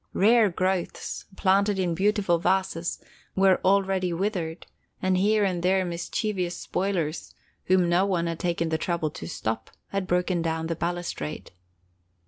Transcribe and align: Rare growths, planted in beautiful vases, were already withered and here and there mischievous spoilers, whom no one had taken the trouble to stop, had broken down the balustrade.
Rare 0.13 0.49
growths, 0.49 1.25
planted 1.35 1.77
in 1.77 1.93
beautiful 1.93 2.39
vases, 2.39 2.97
were 3.35 3.61
already 3.63 4.11
withered 4.11 4.65
and 4.99 5.15
here 5.15 5.43
and 5.43 5.61
there 5.61 5.85
mischievous 5.85 6.57
spoilers, 6.57 7.35
whom 7.65 7.87
no 7.87 8.03
one 8.03 8.25
had 8.25 8.39
taken 8.39 8.69
the 8.69 8.79
trouble 8.79 9.11
to 9.11 9.27
stop, 9.27 9.69
had 9.89 10.07
broken 10.07 10.41
down 10.41 10.65
the 10.65 10.75
balustrade. 10.75 11.51